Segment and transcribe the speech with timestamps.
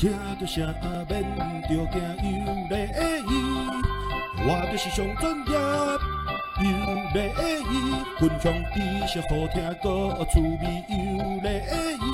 [0.00, 0.64] 听着声
[1.10, 1.12] 免
[1.64, 2.74] 着惊，有礼
[3.28, 3.30] 仪，
[4.48, 5.52] 我就是上专业，
[6.64, 6.66] 有
[7.12, 7.16] 礼
[7.68, 7.70] 仪，
[8.18, 9.84] 分享知识好听，个
[10.24, 10.96] 趣味，有
[11.42, 11.46] 礼
[12.00, 12.08] 仪，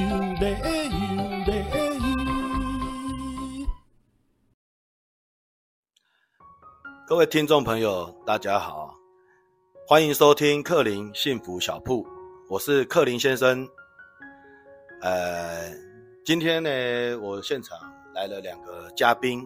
[0.40, 0.42] 礼
[0.88, 1.50] 仪，有礼
[1.98, 2.00] 仪。
[7.06, 8.94] 各位听众朋友，大家好，
[9.86, 12.06] 欢迎收听克林幸福小铺，
[12.48, 13.68] 我是克林先生。
[15.02, 15.70] 呃，
[16.24, 16.70] 今天呢，
[17.20, 17.76] 我现场
[18.14, 19.40] 来了两个嘉宾，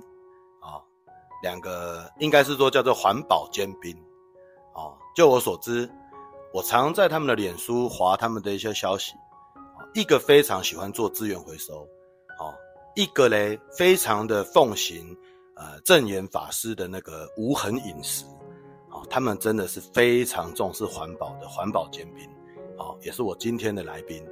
[0.61, 0.83] 啊、哦，
[1.43, 3.97] 两个应该是说叫做环保尖兵，
[4.75, 5.89] 哦，就我所知，
[6.53, 9.15] 我常在他们的脸书划他们的一些消息，
[9.95, 11.77] 一个非常喜欢做资源回收，
[12.39, 12.53] 哦，
[12.95, 15.17] 一个嘞非常的奉行
[15.55, 18.27] 呃正言法师的那个无痕饮食，
[18.91, 22.29] 哦，他们真的是非常重视环保的环保尖兵，
[22.77, 24.23] 哦，也是我今天的来宾，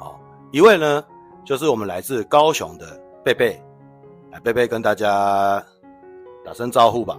[0.00, 0.18] 哦。
[0.50, 1.02] 一位呢，
[1.44, 3.60] 就是我们来自高雄的贝贝，
[4.30, 5.60] 来贝贝跟大家
[6.44, 7.18] 打声招呼吧。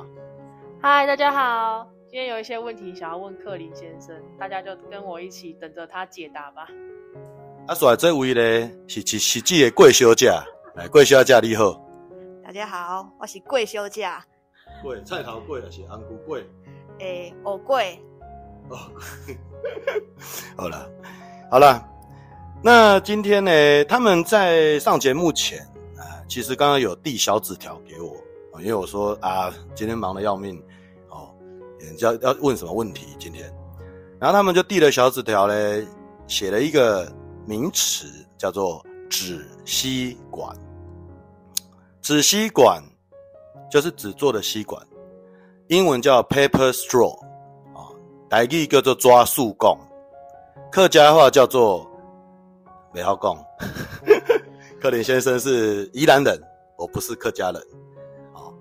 [0.82, 6.68] 嗨，大家好，今天有一些问题想要问克林先生，大家就跟我一起等着他解答吧。
[7.68, 10.32] 啊，所以这位呢是是是这个贵小姐，
[10.76, 11.74] 来贵小姐你好。
[12.46, 14.10] 大家好，我是贵小姐。
[14.82, 16.50] 贵菜头贵还是红菇贵？
[17.00, 18.02] 诶，藕贵。
[18.70, 18.78] 哦，
[20.56, 20.90] 好了，
[21.52, 21.90] 好了。
[22.66, 25.60] 那今天呢，他们在上节目前
[25.98, 28.12] 啊，其实刚刚有递小纸条给我
[28.54, 30.58] 啊，因为我说啊，今天忙得要命，
[31.10, 31.28] 哦，
[32.00, 33.54] 要要问什么问题今天，
[34.18, 35.86] 然后他们就递了小纸条嘞，
[36.26, 37.12] 写了一个
[37.46, 40.56] 名词叫做纸吸管，
[42.02, 42.82] 纸吸管
[43.70, 44.82] 就是纸做的吸管，
[45.68, 47.14] 英文叫 paper straw
[47.74, 47.92] 啊，
[48.30, 49.78] 台语叫做抓树贡，
[50.72, 51.86] 客家话叫做。
[52.94, 53.36] 美好讲，
[54.80, 56.40] 克林先生是宜兰人，
[56.78, 57.62] 我不是客家人。
[58.32, 58.54] 好，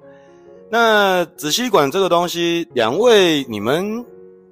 [0.70, 4.04] 那纸吸管这个东西，两位你们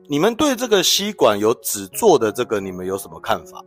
[0.07, 3.65] 你们对这个吸管有纸做的这个，你们有什么看法？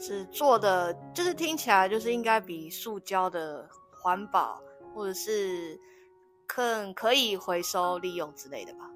[0.00, 4.60] 纸做的就是听起来就是应该比塑胶的环保，
[4.94, 5.78] 或者是
[6.46, 8.90] 更可以回收利用之类的吧？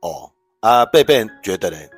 [0.00, 0.30] 哦，
[0.60, 1.88] 啊，贝贝觉得嘞？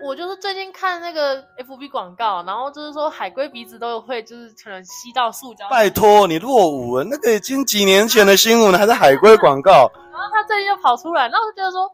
[0.00, 5.68] 我就是最近看那个 FB 广告，然后就是说海龟鼻子都有会，就是可能吸到塑胶。
[5.68, 9.90] 拜托你落伍了，那个已经几年前的新闻了，还是海龟广告。
[10.10, 11.90] 然后他最近就跑出来，然后我就觉得说，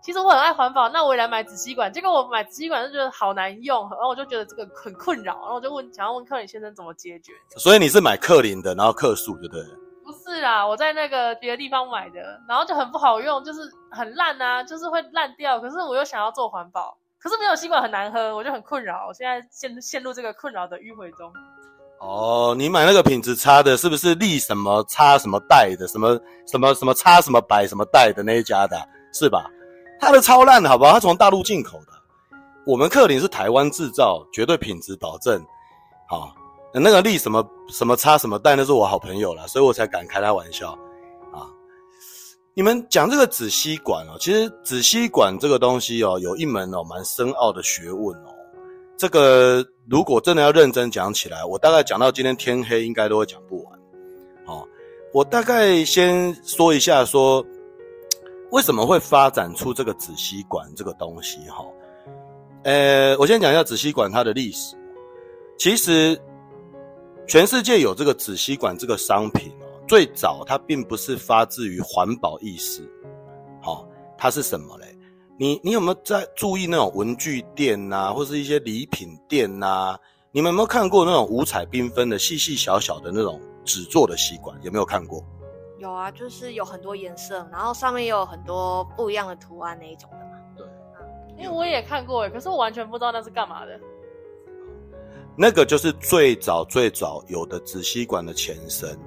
[0.00, 1.92] 其实我很爱环保，那我也来买纸吸管。
[1.92, 7.32] 结果我买纸吸管就觉得好难用，然后我就觉得这个很困扰，然后我就问，想要问克林先生怎么解决。
[7.56, 9.68] 所以你是买克林的，然后克数就对了。
[10.04, 15.60] 不是啦，我在那个别的地方买的，然后就很不好用，就是很烂啊，就是会烂掉。
[15.60, 16.96] 可是我又想要做环保。
[17.28, 19.06] 可是没有吸管很难喝，我就很困扰。
[19.06, 21.30] 我现在陷陷入这个困扰的迂回中。
[22.00, 28.80] 哦，你买那个品质差的，是不是立什么差什么代的，什么什么什么差什么白什么代的那一家的，
[29.12, 29.44] 是吧？
[30.00, 30.92] 它的超烂的，好不好？
[30.92, 31.92] 它从大陆进口的。
[32.64, 35.44] 我们克林是台湾制造，绝对品质保证。
[36.08, 36.34] 好、
[36.72, 40.78] 那个立什么什么差什么代，那是我好朋友啦，所以我才敢开他玩笑。
[42.58, 48.34] 你们讲这个紫吸管哦，其实紫吸管这个东西哦，有一门哦蛮深奥的学问哦。
[48.96, 53.78] 这个如果真的要认真讲起来，我大概讲到今天天黑，应该都会讲不完。
[54.46, 54.66] 哦，
[55.14, 57.46] 我大概先说一下说，
[58.50, 61.64] 为什么会发展出这个紫吸管这个东西哈？
[62.64, 64.74] 呃，我先讲一下紫吸管它的历史。
[65.56, 66.20] 其实
[67.24, 69.52] 全世界有这个紫吸管这个商品。
[69.88, 72.82] 最早它并不是发自于环保意识，
[73.62, 73.88] 好、哦，
[74.18, 74.94] 它是什么嘞？
[75.38, 79.98] 你你有没有在注意那种文具店呐、啊，或是一些礼品店呐、啊？
[80.30, 84.58] 你们有没有看过那种五彩缤纷的细细小小的那种纸做的吸管？
[84.62, 85.24] 有没有看过？
[85.78, 90.32] 有啊，就是有很多颜色，然后上面也有很多不一样的图案那一种的嘛。
[90.56, 90.66] 对，
[91.42, 93.80] 因为我也看过诶，可是我完全不知道那是干嘛的。
[95.36, 98.98] 那个就是最早最早有的纸吸管的前身。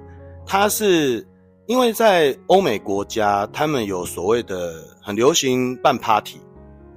[0.52, 1.26] 它是
[1.64, 6.38] 因为在欧美国家，他们有所谓的很流行办 party，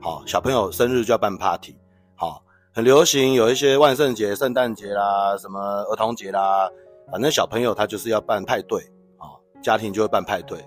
[0.01, 1.73] 好，小朋友生日就要办 party，
[2.15, 2.43] 好，
[2.73, 5.57] 很流行有一些万圣节、圣诞节啦，什么
[5.89, 6.69] 儿童节啦，
[7.09, 8.81] 反正小朋友他就是要办派对，
[9.17, 9.31] 啊，
[9.63, 10.59] 家庭就会办派对。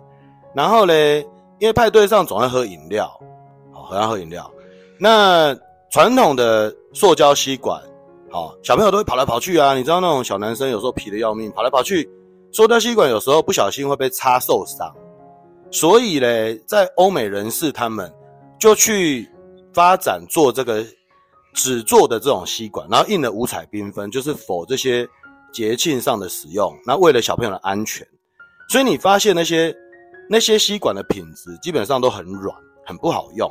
[0.55, 1.21] 然后嘞，
[1.59, 3.07] 因为派对上总要喝饮料，
[3.71, 4.51] 好，总要喝饮料。
[4.99, 5.55] 那
[5.91, 7.83] 传统的塑胶吸管，
[8.31, 12.09] 好，小朋友都会跑来跑去啊，你知道那种小男生有时候皮得要命，跑来跑去。
[12.51, 14.93] 塑胶吸管有时候不小心会被擦受伤，
[15.71, 18.13] 所以嘞，在欧美人士他们
[18.59, 19.29] 就去
[19.73, 20.85] 发展做这个
[21.55, 25.07] 纸做的这种吸管，然后印了五彩缤纷，就是否这些
[25.53, 26.75] 节庆上的使用。
[26.87, 28.07] 那为了小朋友的安全，
[28.69, 29.75] 所以你发现那些
[30.29, 33.51] 那些吸管的品质基本上都很软，很不好用。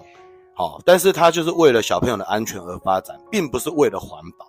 [0.56, 4.48] 好，但是它就是为了小朋友的安全而发展，并不是为了环保。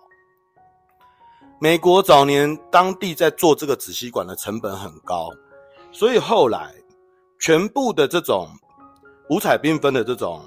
[1.59, 5.29] 美国早年当地在做这个纸吸管的成本很高，
[5.91, 6.73] 所以后来
[7.39, 8.49] 全部的这种
[9.29, 10.43] 五彩缤纷的这种。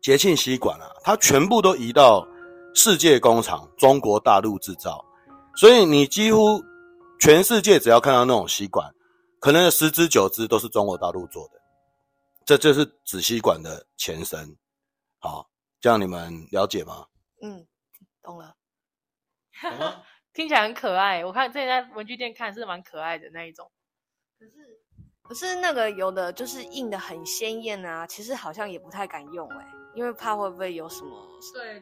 [0.00, 2.26] 节庆吸管啊，它全部都移到
[2.74, 5.00] 世界工厂中国大陆制造，
[5.54, 6.60] 所以你几乎
[7.20, 8.92] 全世界只要看到那种吸管，
[9.38, 11.60] 可能十之九只都是中国大陆做的。
[12.44, 14.56] 这就是纸吸管的前身。
[15.20, 15.48] 好，
[15.80, 17.06] 这样你们了解吗？
[17.40, 17.64] 嗯，
[18.24, 18.56] 懂了。
[20.34, 21.24] 听起来很可爱。
[21.24, 23.70] 我看之前在文具店看是蛮可爱的那一种。
[24.38, 24.52] 可是，
[25.22, 29.66] 可是那个有的就是印的很鲜艳啊，其实好像也不太敢用哎、欸。
[29.94, 31.10] 因为怕会不会有什么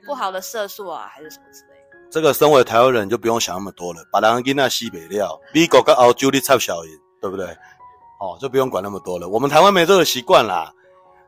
[0.04, 2.10] 不好的色素啊，还是什么之类的。
[2.10, 7.46] 这个身为台湾人就不用想那么多了，把人给那西北料，美国跟澳洲的插小人，对不对？
[8.18, 9.28] 哦，就不用管那么多了。
[9.28, 10.72] 我们台湾没这个习惯啦。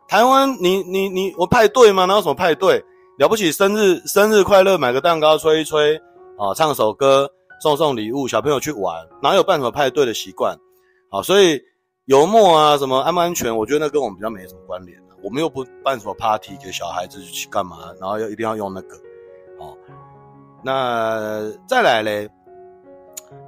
[0.09, 2.05] 台湾，你你你，我派对吗？
[2.05, 2.85] 哪有什么派对？
[3.19, 5.99] 了不起，生日生日快乐，买个蛋糕，吹一吹，
[6.43, 7.31] 哦，唱首歌，
[7.61, 10.59] 送送礼物，小朋友去玩，哪有办什么派对的习惯？
[11.09, 11.63] 好，所以
[12.07, 13.57] 油墨啊，什么安不安全？
[13.57, 15.01] 我觉得那跟我们比较没什么关联。
[15.23, 18.97] 我们又不办什么 party 给小孩子去干嘛，然后又一定要用那个，
[19.61, 19.79] 哦，
[20.65, 22.29] 那再来嘞，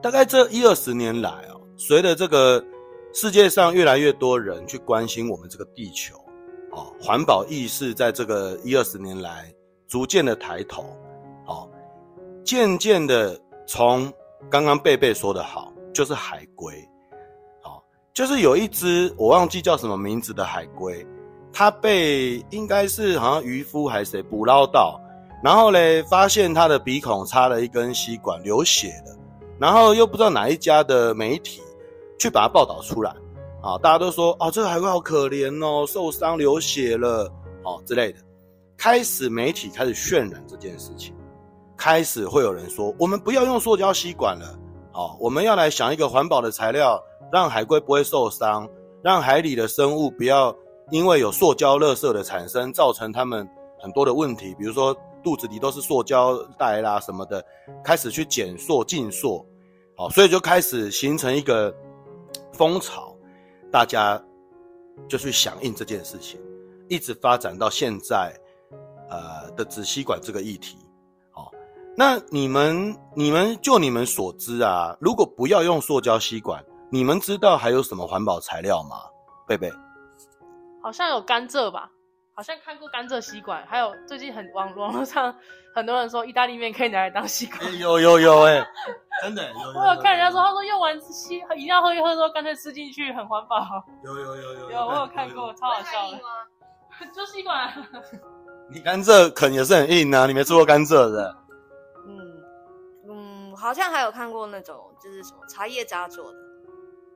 [0.00, 2.64] 大概这一二十年来哦，随着这个
[3.12, 6.16] 世界上越来越多人去关心我们这个地球，
[6.70, 9.52] 哦，环保意识在这个一二十年来
[9.88, 10.96] 逐渐的抬头，
[12.44, 14.12] 渐渐的从
[14.50, 16.74] 刚刚贝贝说的好，就是海龟，
[17.62, 17.82] 哦，
[18.12, 21.04] 就是有一只我忘记叫什么名字的海龟。
[21.56, 25.00] 它被应该是好像渔夫还是谁捕捞到，
[25.40, 29.16] 然后嘞发现它的鼻孔插了一根吸管流血了，
[29.58, 31.62] 然后又不知道哪一家的媒体
[32.18, 33.14] 去把它报道出来，
[33.62, 37.32] 啊，大家都说哦，这个海龟好可怜哦，受伤流血了，
[37.62, 38.18] 哦之类的，
[38.76, 41.14] 开始媒体开始渲染这件事情，
[41.84, 44.58] 开始会有人说我们不要用塑胶吸管了，
[44.94, 46.98] 哦，我们要来想一个环保的材料，
[47.30, 48.66] 让海龟不会受伤，
[49.02, 50.56] 让海里的生物不要。
[50.90, 53.46] 因为有塑胶垃圾的产生，造成他们
[53.78, 57.44] 很多的问题，比如说肚子里都是塑胶袋啦什么的，
[57.84, 59.46] 开始去减塑、禁塑，
[59.94, 61.74] 好，所以就开始形成一个
[62.54, 63.14] 风潮，
[63.70, 64.22] 大家
[65.06, 66.40] 就去响应这件事情，
[66.88, 68.34] 一直发展到现在，
[69.10, 70.76] 呃的纸吸管这个议题，
[71.96, 78.96] 那你们你们就你们所知啊，如果不要用塑胶吸管，你们知道还有什么环保材料吗？
[79.46, 79.72] 贝贝。
[80.82, 81.88] 好像有甘蔗吧，
[82.34, 85.34] 好像看过甘蔗吸管，还有最近很网网络上
[85.74, 88.66] 很多人说意大利面可以拿来当吸管，欸、有有有哎、欸，
[89.22, 89.78] 真的有，有，有，有。
[89.80, 93.64] 我有看人家说，他说用完吸一定要喝一喝，说干脆吃进去，很环保。
[94.04, 96.18] 有有有有有，有我有看过，超好笑的。
[97.14, 97.72] 就吸管。
[98.70, 101.43] 你甘蔗啃也是很硬啊，你没吃过甘蔗的？
[103.64, 106.38] 好像还有看过那种就是什么茶叶渣做的。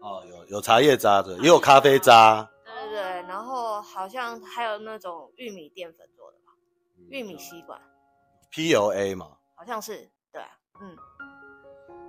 [0.00, 2.48] 哦，有有茶叶渣的，也有咖啡渣。
[2.64, 6.54] 对对对，然后好像还有那种玉米淀粉做的吧，
[7.10, 7.78] 玉米吸管
[8.50, 10.40] ，PLA 嘛，好像是，对，
[10.80, 10.96] 嗯，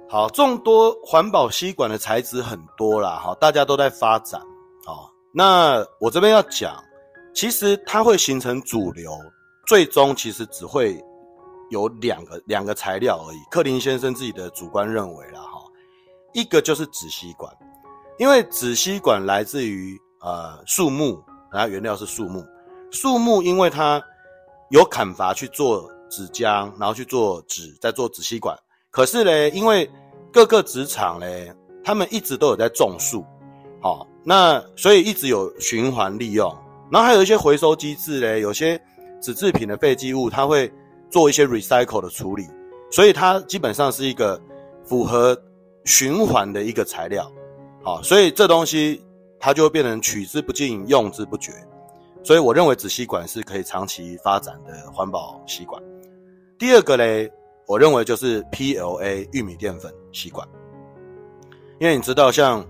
[0.10, 4.40] 好，众多环保吸管的材质很多啦，哈，大家都在发展，
[4.88, 6.82] 哦，那我这边要讲，
[7.36, 9.12] 其实它会形成主流，
[9.68, 10.98] 最终其实只会
[11.70, 13.38] 有两个两个材料而已。
[13.50, 15.62] 克林先生自己的主观认为啦，哈，
[16.34, 17.52] 一个就是纸吸管，
[18.18, 20.00] 因为纸吸管来自于。
[20.22, 21.18] 呃，树木，
[21.50, 22.46] 然后原料是树木，
[22.92, 24.04] 树木因为它
[24.70, 28.54] 有砍伐去做纸浆，然后去做纸，再做纸吸管。
[28.92, 29.90] 可是嘞，因为
[30.30, 33.24] 各个纸厂嘞，他们一直都有在种树，
[33.82, 36.54] 好，那所以一直有循环利用，
[36.92, 38.78] 然后还有一些回收机制嘞，有些
[39.22, 40.70] 纸制品的废弃物，它会
[41.10, 42.48] 做一些 recycle 的处理，
[42.92, 44.40] 所以它基本上是一个
[44.84, 45.40] 符合
[45.86, 47.32] 循环的一个材料，
[47.84, 49.02] 好，所以这东西。
[49.42, 51.54] 它就会变成取之不尽，用之不绝，
[52.26, 55.82] 所以我认为纸吸管是可以长期发展的环保吸管。
[56.58, 57.32] 第二个嘞，
[57.66, 60.46] 我认为就是 PLA 玉米淀粉吸管，
[61.80, 62.68] 因为你知道像，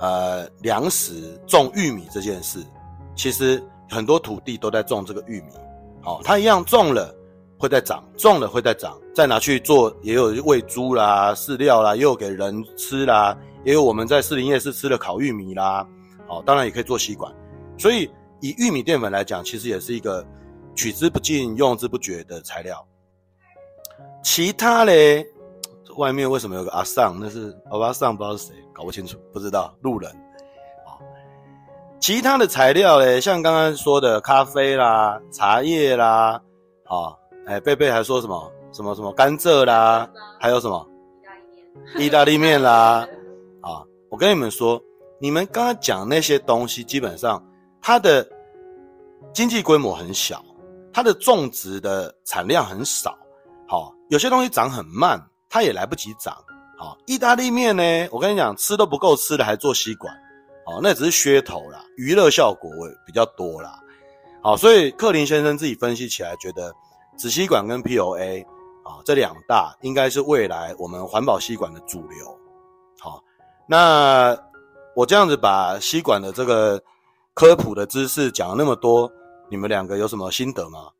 [0.00, 2.58] 呃粮食种玉米这件事，
[3.14, 5.52] 其实很多土地都在种这个玉米，
[6.02, 7.14] 好，它一样种了
[7.58, 15.86] 会再长，种了会再长，再拿去做，也有喂猪啦、饲料啦，也有给人吃啦，也有我们在士林夜市吃的烤玉米啦。
[16.28, 17.34] 哦，当然也可以做吸管，
[17.76, 18.08] 所以
[18.40, 20.24] 以玉米淀粉来讲，其实也是一个
[20.74, 22.86] 取之不尽、用之不绝的材料。
[24.22, 25.26] 其他嘞，
[25.96, 27.18] 外面为什么有个阿桑？
[27.18, 30.14] 那是阿巴桑，不知道是谁，搞不清楚，不知道路人。
[31.98, 36.40] 其他的材料嘞，像刚刚说的咖啡啦、茶叶啦，
[36.84, 37.16] 啊，
[37.48, 40.06] 哎，贝贝还说什么什么什么甘蔗啦，
[40.38, 40.86] 还有什么
[41.96, 43.08] 意大利面啦，
[43.62, 44.78] 啊，我跟你们说，
[45.18, 47.42] 你们刚刚讲那些东西，基本上
[47.80, 48.28] 它的
[49.32, 50.44] 经济规模很小，
[50.92, 53.16] 它的种植的产量很少，
[53.66, 56.36] 好，有些东西长很慢，它也来不及长，
[56.76, 60.14] 好，意大利面呢，我跟你讲，吃都不够吃的，还做吸管。
[60.66, 63.80] 哦，那只是噱头啦，娱乐效果会比较多啦。
[64.42, 66.70] 好，所以克林先生自己分析起来，觉得
[67.18, 68.46] 纸吸管跟 POA
[68.84, 72.38] 啊这两大应该是未来我们环保吸管的主流。
[73.00, 73.22] 好，
[73.66, 74.36] 那
[74.94, 76.82] 我这样子把吸管的这个
[77.34, 79.10] 科普的知识讲了那么多，
[79.50, 80.90] 你们两个有什么心得吗？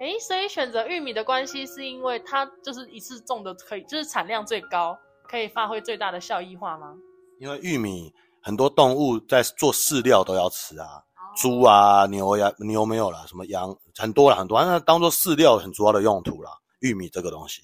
[0.00, 6.94] 诶，所以选择玉米的关系是因为它就是一次种的可以，就是产量最高，可以发挥最大的效益化吗？
[7.38, 8.12] 因为玉米。
[8.42, 11.02] 很多动物在做饲料都要吃啊，
[11.36, 16.50] 猪啊、牛呀、牛没有啦，什么羊很多啦，很多，那当做饲料很主要的用途啦。
[16.80, 17.62] 玉米这个东西，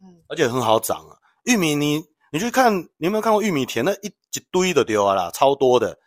[0.00, 1.16] 嗯，而且很好长啊。
[1.44, 3.84] 玉米你你去看，你有没有看过玉米田？
[3.84, 5.98] 那一一堆的丢啊啦，超多的。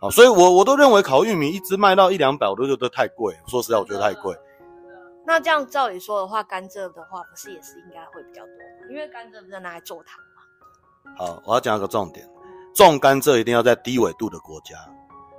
[0.00, 3.34] 啊，所以我我都认为烤玉米一只卖到一两百，我都觉得太贵。
[3.48, 4.36] 说实在，我觉得太贵。
[5.26, 8.86] 那这样照理说的话，甘蔗的话不是也是应该会比较多吗？
[8.90, 11.16] 因为甘蔗不是拿来做糖吗？
[11.18, 12.24] 好，我要讲一个重点。
[12.74, 14.76] 种甘蔗一定要在低纬度的国家，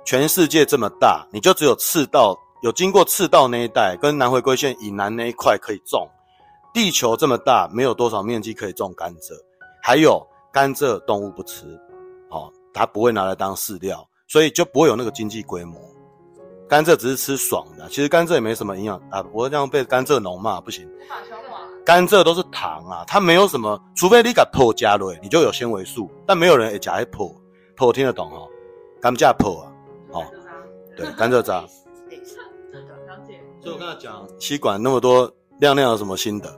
[0.04, 6.08] 全世界这么大，你就只有赤道有经过赤道那一带跟南回归线以南那一块可以种。
[6.74, 9.32] 地球这么大，没有多少面积可以种甘蔗。
[9.82, 11.64] 还有甘蔗动物不吃，
[12.30, 15.80] 哦，它不会拿来当饲料，所以就不会有那个经济规模。
[16.68, 20.86] 甘蔗只是吃爽的，其实甘蔗也没什么营养啊，不会这样被甘蔗农骂不行。
[21.84, 26.10] 甘蔗都是糖啊，它没有什么，除非你给破加了，你就有纤维素。
[26.26, 27.34] 但没有人会加爱破，
[27.76, 28.46] 破听得懂哦？
[29.00, 29.72] 甘蔗破啊，
[30.12, 30.26] 哦，
[30.94, 31.64] 对，甘蔗渣。
[33.60, 36.48] 所以我刚才讲吸管那么多，亮亮有什么心得？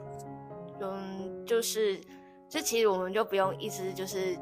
[0.81, 1.99] 嗯，就是，
[2.49, 4.37] 就其实我们就不用一直就是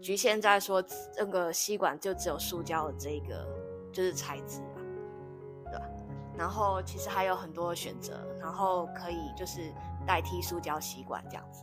[0.00, 0.82] 局限在说
[1.14, 3.46] 这个吸管就只有塑胶的这个
[3.92, 4.78] 就是材质啊，
[5.66, 5.86] 对吧？
[6.36, 9.72] 然后其实还有很多选择，然后可以就是。
[10.06, 11.62] 代替塑胶吸管这样子。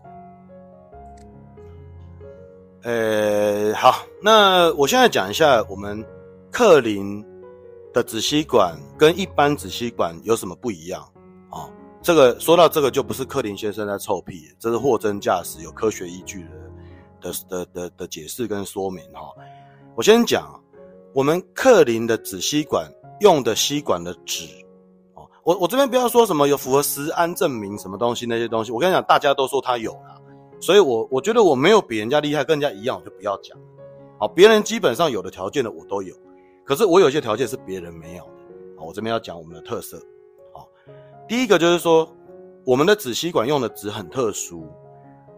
[2.84, 6.05] 呃，好，那我现在讲一下我们
[6.51, 7.25] 克林
[7.95, 11.01] 的纸吸管跟一般纸吸管有什么不一样
[11.49, 11.63] 啊？
[11.63, 11.71] 哦，
[12.01, 16.45] 这个说到这个就不是克林先生在臭屁，这是货真价实有科学依据
[17.21, 19.31] 的的的的的解释跟说明哈。
[19.95, 20.61] 我先讲，
[21.13, 24.45] 我们克林的纸吸管用的吸管的纸。
[25.13, 30.19] 哦我我这边不要说什么有符合食安证明什么东西那些东西，我跟你讲，大家都说他有啦，
[30.59, 33.57] 所以我我觉得我没有比人家厉害，跟人家一样，我就不要讲。
[34.19, 36.13] 好，别人基本上有的条件的我都有，
[36.65, 38.31] 可是我有些条件是别人没有的。
[38.77, 39.98] 啊，我这边要讲我们的特色。
[40.53, 40.67] 好，
[41.27, 42.12] 第一个就是说，
[42.65, 44.67] 我们的纸吸管用的纸很特殊，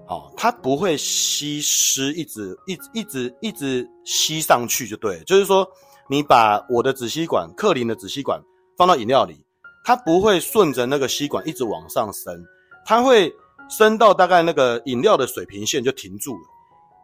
[0.08, 5.68] 好，它不会吸湿，一直一直一直一直吸上去就对，就是说
[6.10, 8.42] 你把我的纸吸管，克林的纸吸管
[8.78, 9.44] 放到饮料里。
[9.86, 12.44] 它不会顺着那个吸管一直往上升，
[12.86, 13.34] 它会
[13.70, 16.42] 升到大概那个饮料的水平线就停住了。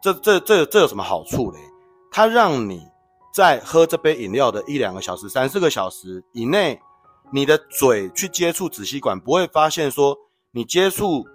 [0.02, 1.58] 这这这这有什么好处嘞？
[2.10, 2.86] 它让你
[3.34, 6.80] 在喝这杯饮料的一两个小时、三四个小时以内，
[7.32, 10.16] 你的嘴去接触纸吸管，不会发现说
[10.52, 11.26] 你接触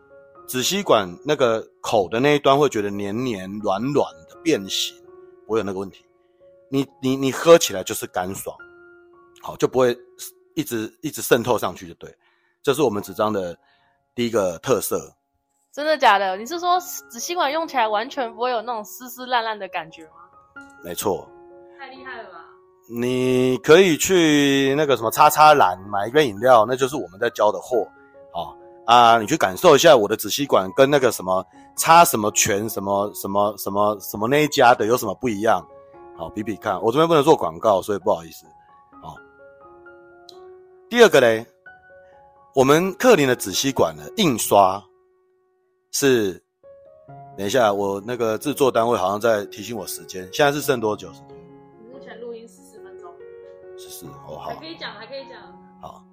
[0.47, 4.95] 纸吸管那个口的那一端会觉得黏黏软软的变形，
[5.45, 6.05] 不会有那个问题。
[6.69, 8.55] 你你你喝起来就是干爽，
[9.41, 9.97] 好，就不会。
[10.55, 12.13] 一直一直渗透上去就对，
[12.61, 13.57] 这是我们纸张的
[14.13, 15.15] 第一个特色。
[15.71, 16.35] 真的假的？
[16.35, 16.77] 你是说
[17.09, 20.11] 纸吸管用起来完全不会有那种湿湿烂烂的感觉吗？
[20.83, 21.25] 没错。
[21.79, 22.43] 太厉害了吧！
[22.89, 27.87] 你可以去那个什么叉叉蓝买一杯饮料，那就是我们在交的货。
[28.33, 28.51] 啊
[28.85, 31.45] 啊，你去感受一下我的纸吸管跟那个什么
[31.77, 35.65] 叉什么泉什么什么什么什么那一家的有什么不一样？
[36.17, 36.81] 好，比比看。
[36.81, 38.45] 我这边不能做广告，所以不好意思。
[40.89, 41.45] 第二个嘞，
[42.55, 44.83] 我们克林的纸吸管的印刷
[45.91, 46.43] 是，
[47.37, 51.09] 等一下，我那个制作单位好像在提醒我时间，现在是剩多久
[54.07, 54.49] 哦，好。
[54.49, 55.37] 还可以讲，还可以讲。
[55.81, 56.03] 好。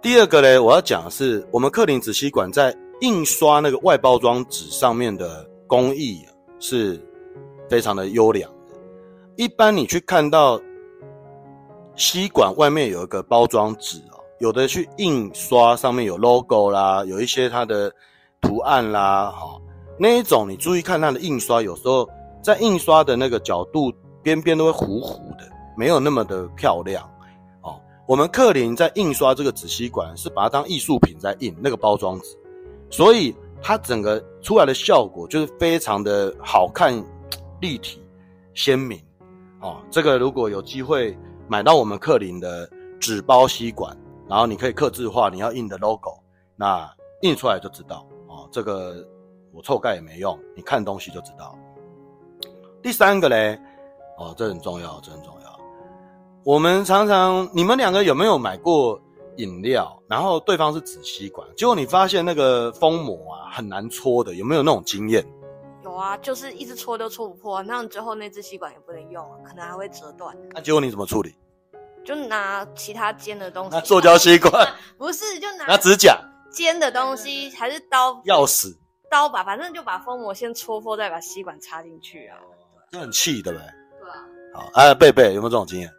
[0.00, 6.24] 第二个呢，我要讲的是我们克林纸吸管在印刷那个外包装纸上面的工艺
[6.58, 7.00] 是
[7.68, 8.78] 非常的优良的。
[9.36, 10.60] 一般你去看到。
[11.98, 17.90] 吸管外面有一个包装纸哦，有的去印刷上面有 logo 啦，有一些它的
[18.38, 19.58] 图案啦，哈，
[19.98, 22.06] 那一种你注意看它的印刷，有时候
[22.42, 23.90] 在印刷的那个角度
[24.22, 27.08] 边边都会糊糊的，没有那么的漂亮，
[27.62, 27.80] 哦。
[28.06, 32.36] 我们克林在印刷这个纸吸管是把它当艺术品在印那个包装纸，
[32.90, 36.92] 所以它整个出来的效果就是非常的好看、
[37.60, 38.02] 立体、
[38.54, 39.00] 鲜明。
[39.60, 41.16] 哦，这个如果有机会
[41.48, 42.68] 买到我们克林的
[43.00, 43.96] 纸包吸管，
[44.28, 46.18] 然后你可以刻字化你要印的 logo，
[46.56, 46.88] 那
[47.22, 48.48] 印出来就知道哦。
[48.52, 49.04] 这个
[49.52, 51.58] 我臭盖也没用，你看东西就知道。
[52.82, 53.58] 第三个嘞，
[54.18, 55.35] 哦，这很重要，这很重要。
[56.46, 59.00] 我们常常，你们两个有没有买过
[59.36, 65.26] 饮料，然后对方是纸吸管，结果你发现那个封膜啊很难搓的，有没有那种经验？
[65.82, 70.36] 有啊，就是一直搓都搓不破，那最后那支吸管也不能用，可能还会折断。
[70.54, 71.34] 那结果你怎么处理？
[72.04, 73.70] 就拿其他尖的东西。
[73.74, 74.64] 拿塑胶吸管？
[74.96, 76.16] 不是，就拿拿指甲
[76.52, 78.12] 尖的东西，还是刀？
[78.22, 78.72] 钥匙？
[79.10, 82.38] 刀吧，反正就把封膜先戳破，再把吸管插进去啊。
[82.92, 83.66] 这很气，对不对？
[84.00, 84.22] 对啊。
[84.54, 85.90] 好，哎，贝贝有没有这种经验？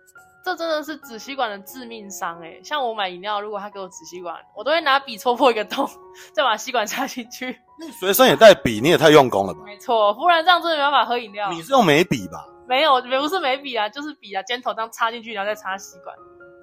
[0.48, 2.58] 这真的是纸吸管的致命伤哎！
[2.64, 5.86] 像我买饮料，如果他给我纸吸管，我都会拿笔戳破一个洞，
[6.32, 7.60] 再把吸管插进去。
[7.78, 9.60] 那随身也带笔，你也太用功了吧？
[9.66, 11.52] 没错，不然这样真的没办法喝饮料。
[11.52, 12.48] 你是用眉笔吧？
[12.66, 16.16] 没有，不是眉笔啊，就是笔啊，尖头这样插进去，然后再插吸管，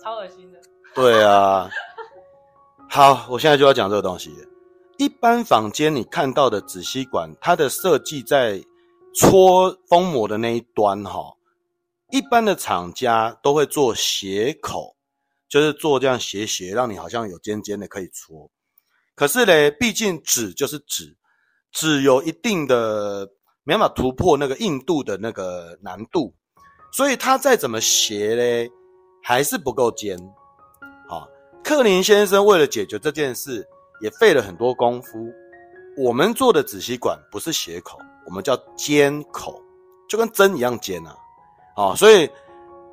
[0.03, 0.59] 超恶心的。
[0.95, 1.69] 对啊。
[2.89, 4.35] 好，我现在就要讲这个东西。
[4.97, 8.59] 一般房间你看到的纸吸管，它的设计在
[9.15, 11.35] 戳封膜的那一端，哈。
[12.15, 14.95] 一般的厂家都会做斜口，
[15.49, 18.49] 就是做这样斜斜，让你好像有尖尖的可以戳。
[19.17, 21.17] 可是嘞，毕竟纸就是纸，
[21.73, 23.29] 纸有一定的
[23.65, 26.33] 没办法突破那个硬度的那个难度，
[26.93, 28.71] 所以它再怎么斜嘞，
[29.21, 30.17] 还是不够尖。
[31.09, 31.29] 好，
[31.65, 33.67] 克林先生为了解决这件事，
[34.01, 35.29] 也费了很多功夫。
[35.97, 39.61] 我们做的纸吸管不是斜口，我们叫尖口，
[40.09, 41.17] 就跟针一样尖啊。
[41.75, 42.31] 好、哦，所以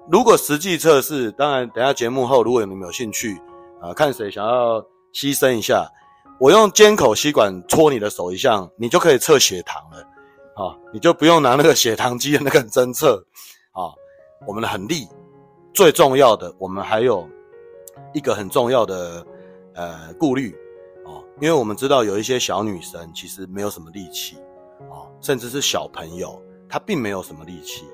[0.10, 3.40] 如果实际测试，当然等下节目后，如果你们有兴趣
[3.80, 4.82] 啊、看谁想要
[5.14, 5.88] 牺牲一下，
[6.40, 10.00] 我用尖口吸管戳你的手一下，你就可以测血糖了。
[10.56, 13.24] 啊、哦，你就不用拿那个血糖机的那个侦测。
[13.72, 13.94] 啊、哦，
[14.46, 15.08] 我们的很利，
[15.74, 17.28] 最重要的，我们还有
[18.14, 19.26] 一个很重要的
[19.74, 20.54] 呃顾虑
[21.06, 24.36] 哦，因为我们知道有一些小女生其实没有什么力气
[24.92, 27.86] 啊，甚至是小朋友，她并没有什么力气。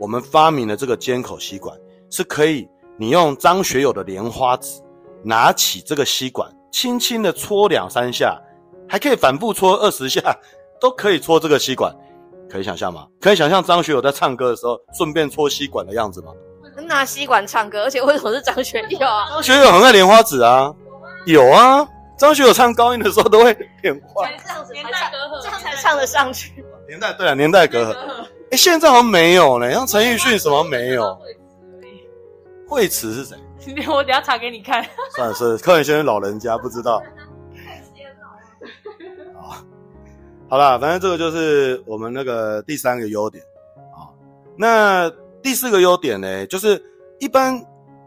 [0.00, 1.78] 我们发明了这个尖口吸管，
[2.10, 4.80] 是可以你用张学友的莲花指，
[5.22, 8.40] 拿起这个吸管，轻轻的搓两三下，
[8.88, 10.20] 还可以反复搓二十下，
[10.80, 11.94] 都可以搓这个吸管，
[12.48, 13.06] 可以想象吗？
[13.20, 16.32] 可以想象张学友在唱歌的时候顺便搓吸管的样子吗？
[16.88, 19.28] 拿吸管唱歌，而且为什么是张学友啊？
[19.32, 20.72] 张学友很爱莲花指啊，
[21.26, 21.86] 有啊，
[22.16, 26.64] 张学友唱高音的时候都会莲花，这样子年代隔阂，这样才唱得上去。
[26.88, 27.94] 年代对啊，年代隔阂。
[28.50, 31.16] 哎，现在好像没有呢，像陈奕迅什么没有？
[32.68, 33.36] 惠慈是谁？
[33.88, 34.84] 我等下查给你看。
[35.14, 37.00] 算了，是克林先生老人家不知道。
[39.40, 39.56] 好，
[40.50, 43.42] 好啦，反正这个就是我们那个第三个优点
[43.92, 44.10] 啊。
[44.56, 45.08] 那
[45.42, 46.82] 第四个优点呢，就是
[47.20, 47.54] 一般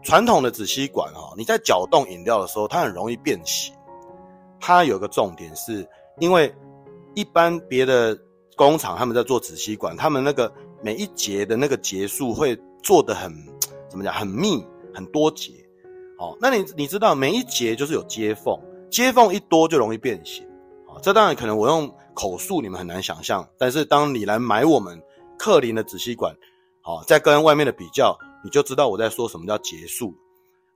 [0.02, 3.74] 传统的纸吸管哈，你在搅动饮料的时候，它很容易变形。
[4.60, 5.86] 它有个重点是，
[6.18, 6.54] 因为
[7.14, 8.18] 一般别的。
[8.56, 13.32] 工厂他们在做纸吸管，他们那个每一节的那个节数会做得很
[13.88, 14.64] 怎么讲，很密，
[14.94, 15.52] 很多节。
[16.18, 18.56] 哦，那你你知道每一节就是有接缝，
[18.88, 20.44] 接缝一多就容易变形。
[20.86, 25.02] 啊，这当然可能我用口述你们很难想象，但是当你来买我们
[25.36, 26.32] 克林的纸吸管，
[26.82, 30.14] 好，再跟外面的比较，你就知道我在说什么叫节数。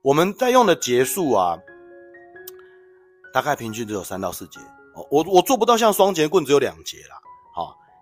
[0.01, 1.57] 我们在用的节数啊，
[3.33, 4.59] 大概平均只有三到四节。
[4.95, 7.18] 哦，我我做不到像双节棍只有两节啦。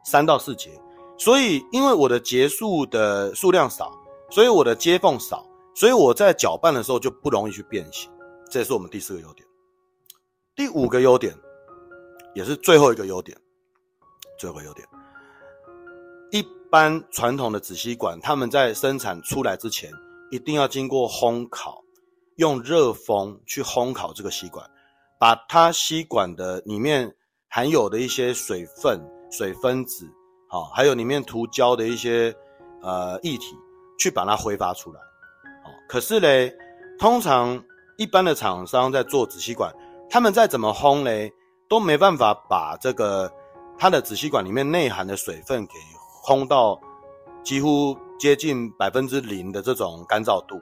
[0.10, 0.72] 三到四节，
[1.18, 3.92] 所以因为我的节数的数量少，
[4.30, 8.10] 所以我的接缝少，所以我在搅拌的时候就不容易去变形，
[8.50, 9.46] 这是我们第四个优点。
[10.56, 11.36] 第五个优点，
[12.34, 13.38] 也是最后一个优点，
[14.40, 14.88] 最后一个优点，
[16.32, 16.42] 一
[16.72, 19.92] 般传统的纸吸管，他们在生产出来之前，
[20.32, 21.84] 一定要经过烘烤，
[22.38, 24.66] 用热风去烘烤这个吸管，
[25.20, 27.14] 把它吸管的里面
[27.50, 28.98] 含有的一些水分。
[29.30, 30.10] 水分子，
[30.48, 32.34] 好，还有里面涂胶的一些
[32.82, 33.56] 呃液体，
[34.00, 35.72] 去把它挥发出来，哦。
[35.88, 36.54] 可是嘞，
[37.00, 37.62] 通常
[37.98, 39.74] 一般的厂商在做纸吸管，
[40.10, 41.32] 他们再怎么烘嘞，
[41.68, 43.32] 都没办法把这个
[43.78, 45.74] 它的纸吸管里面内含的水分给
[46.26, 46.80] 烘到
[47.44, 50.62] 几乎接近百分之零的这种干燥度，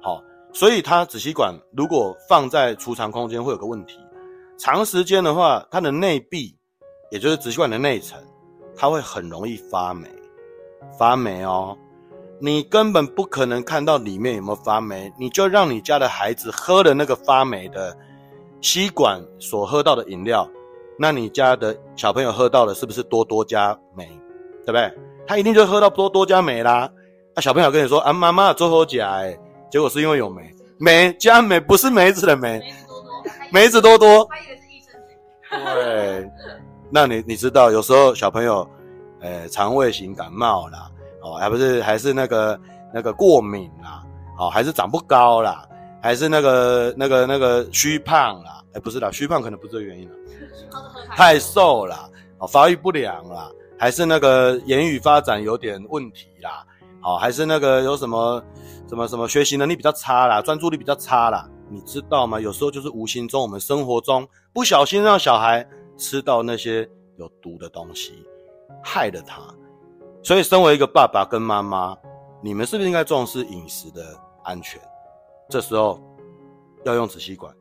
[0.00, 0.22] 好，
[0.52, 3.98] 所以它纸吸管如果放在储藏空间会有个问题，
[4.58, 6.56] 长时间的话，它的内壁，
[7.12, 8.18] 也就是纸吸管的内层，
[8.74, 10.08] 它会很容易发霉，
[10.98, 11.76] 发霉哦。
[12.40, 17.94] 你根本不可能看到里面有没有发霉，你就让你家的孩子喝了那个发霉的
[18.62, 20.48] 吸管所喝到的饮料，
[20.98, 24.06] 那你家的小朋友喝到的是不是多多加霉，
[24.64, 24.92] 对不对？
[25.26, 26.90] 他一定就喝到多多加霉啦。
[27.34, 29.38] 那、啊、小朋友跟你说啊，妈妈多喝假哎，
[29.70, 32.60] 结果是因为有霉，霉加霉不是梅子的霉，
[33.52, 35.74] 梅子多多，他以为是益生菌。
[35.74, 36.30] 对，
[36.92, 38.68] 那你你知道有时候小朋友，
[39.20, 40.90] 呃，肠胃型感冒啦。
[41.24, 42.60] 哦，还不是还是那个
[42.92, 44.02] 那个过敏啦，
[44.36, 45.64] 哦，还是长不高啦，
[46.02, 50.14] 还是那个那个那个虚胖啦，哎，不是啦，虚胖可能不是这个原因啦，
[51.14, 56.66] 太瘦啦，哦，发育不良啦，还是那个言语发展有点问题啦，
[57.04, 58.42] 哦，还是那个有什么
[58.88, 62.40] 什么什么学习能力比较差啦，专注力比较差啦，你知道吗？
[62.40, 65.64] 有时候就是无形中我们生活中不小心让小孩
[65.96, 68.24] 吃到那些有毒的东西，
[68.82, 69.42] 害了他。
[70.22, 71.96] 所以，身为一个爸爸跟妈妈，
[72.40, 74.80] 你们是不是应该重视饮食的安全？
[75.48, 76.00] 这时候
[76.84, 77.54] 要用纸吸管，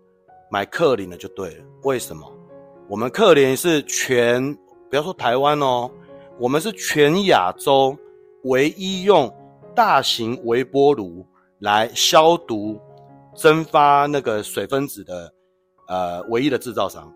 [0.50, 1.65] 买克林的就对了。
[1.84, 2.32] 为什么？
[2.88, 4.54] 我们克林是全，
[4.89, 5.89] 不要说台湾哦，
[6.38, 7.98] 我们是全亚洲
[8.44, 9.34] 唯一用
[9.74, 11.26] 大型微波炉
[11.60, 12.80] 来消毒、
[13.34, 15.34] 蒸发那个水分子的
[15.88, 17.12] 呃唯一的制造商。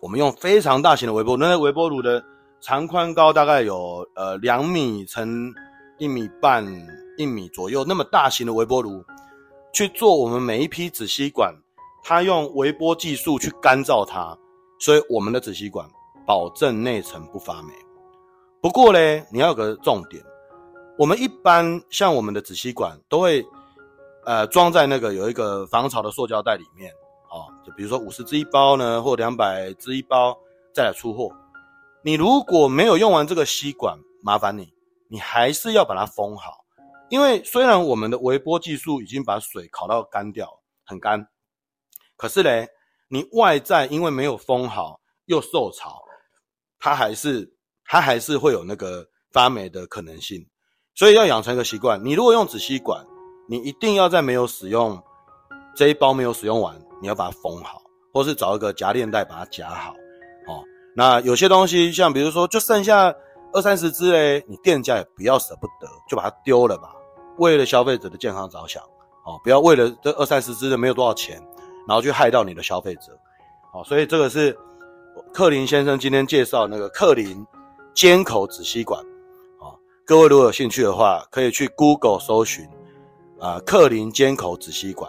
[0.00, 2.22] 我们用非常大型的微波炉，那个微波炉的。
[2.60, 5.54] 长宽高大概有呃两米乘
[5.96, 6.66] 一米半
[7.16, 9.00] 一米左右，那么大型的微波炉
[9.72, 11.54] 去做我们每一批纸吸管，
[12.02, 14.36] 它用微波技术去干燥它，
[14.80, 15.88] 所以我们的纸吸管
[16.26, 17.72] 保证内层不发霉。
[18.60, 20.20] 不过嘞，你要有个重点，
[20.98, 23.46] 我们一般像我们的纸吸管都会
[24.24, 26.92] 呃装在那个有一个防潮的塑胶袋里面
[27.30, 30.36] 哦，就比如说五十支一包呢，或两百支一包
[30.74, 31.30] 再来出货。
[32.02, 34.72] 你如果没有用完这个吸管，麻烦你，
[35.10, 36.64] 你还是要把它封好，
[37.10, 40.48] 因为虽然我们的微波技术已经把水烤到干掉，
[40.84, 41.26] 很干，
[42.16, 42.68] 可是嘞，
[43.08, 46.00] 你外在因为没有封好，又受潮，
[46.78, 47.52] 它还是
[47.84, 50.46] 它还是会有那个发霉的可能性，
[50.94, 53.04] 所以要养成一个习惯，你如果用纸吸管，
[53.48, 55.02] 你一定要在没有使用
[55.74, 57.82] 这一包没有使用完，你要把它封好，
[58.12, 59.92] 或是找一个夹链袋把它夹好。
[60.46, 60.62] 哦
[60.96, 63.14] 那有些东西，像比如说，就剩下
[63.52, 66.92] 二三十只嘞，你店家也不要舍不得，就把它丢了吧。
[67.36, 68.82] 为了消费者的健康着想，
[69.24, 71.40] 哦，不要为了这二三十只的没有多少钱，
[71.86, 73.16] 然后去害到你的消费者，
[73.72, 74.58] 哦，所以这个是
[75.32, 77.46] 克林先生今天介绍那个克林
[77.94, 79.00] 尖口纸吸管，
[79.60, 79.70] 啊，
[80.04, 82.68] 各位如果有兴趣的话，可以去 Google 搜寻
[83.38, 85.08] 啊，克林尖口纸吸管，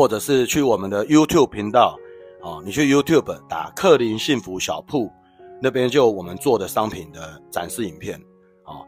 [0.00, 1.94] 或者是去我们的 YouTube 频道。
[2.40, 5.12] 哦，你去 YouTube 打“克林幸福小铺”，
[5.60, 8.18] 那边就有我们做的商品的展示影片。
[8.64, 8.80] 哦，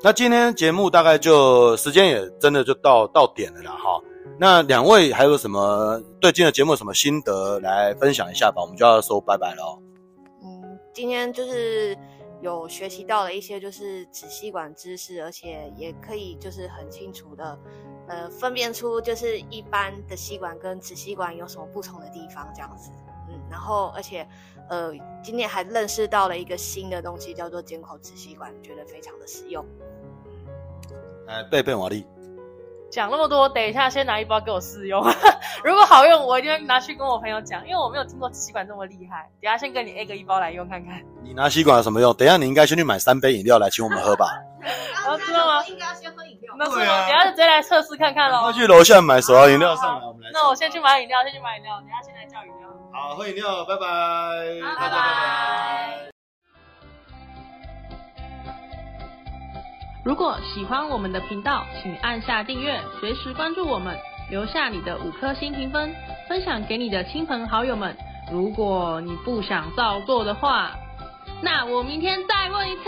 [0.00, 3.72] 那今天节目大概就时间也真的就到到点了啦。
[3.72, 4.00] 哈、
[4.38, 8.62] 那两位还有什么对今天的节目有什么心得来分享一下吧？
[8.62, 9.76] 我们就要说拜拜喽。
[10.44, 11.98] 嗯，今天就是
[12.42, 17.58] 有学习到了一些就是纸吸管知识，而且也可以就是很清楚的。
[18.10, 22.90] 呃，分辨出就是一般的吸管跟纸吸管有什么不同的地方，这样子，
[23.28, 24.26] 嗯，然后而且，
[24.68, 24.92] 呃，
[25.22, 29.64] 今天还认识到了一个新的东西，叫做尖口纸吸管，觉得非常的实用。
[31.28, 32.04] 呃，贝贝瓦力。
[32.90, 35.00] 讲那么多，等一下先拿一包给我试用，
[35.62, 39.30] 如果好用，我一定会拿去跟我朋友讲，因为我没有听过纸吸管这么厉害。
[39.40, 41.00] 等一下先跟你 A 个一包来用看看。
[41.22, 42.12] 你拿吸管有什么用？
[42.14, 44.26] 等一下你应该先去买三杯饮料来请我们喝吧。
[45.06, 45.64] 啊， 知道吗？
[45.68, 46.24] 应该要先喝
[46.60, 46.84] 那是吗？
[46.84, 48.42] 等下就直接来测试看看喽。
[48.42, 50.30] 快去楼下买手摇饮料上来，我们来。
[50.34, 52.68] 那我先去买饮料，先去买饮料，等下先来叫饮料。
[52.92, 53.86] 好，喝饮料，拜拜。
[54.60, 54.90] 拜拜。
[54.90, 56.10] 拜拜。
[60.04, 63.96] 如果喜欢我们的频道，请按下订阅，随时关注我们，
[64.30, 65.94] 留下你的五颗星评分，
[66.28, 67.96] 分享给你的亲朋好友们。
[68.30, 70.72] 如果你不想照做的话，
[71.40, 72.82] 那我明天再问一次。